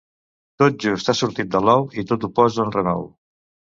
[0.61, 3.07] Tot just ha sortit de l'ou i tot ho posa en renou.